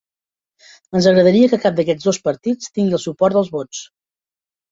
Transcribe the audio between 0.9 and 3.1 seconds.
Ens agradaria que cap d'aquests dos partits tingui el